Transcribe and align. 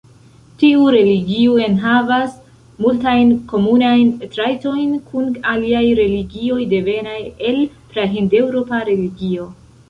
Tiu 0.61 0.85
religio 0.93 1.57
enhavas 1.65 2.37
multajn 2.85 3.33
komunajn 3.51 4.09
trajtojn 4.37 4.95
kun 5.11 5.29
aliaj 5.53 5.83
religioj 6.01 6.59
devenaj 6.73 7.19
el 7.51 7.61
pra-hindeŭropa 7.93 8.83
religio. 8.91 9.49